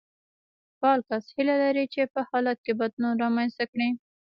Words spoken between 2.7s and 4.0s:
بدلون رامنځته کړي.